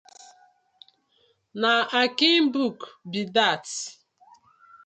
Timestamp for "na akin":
1.61-2.43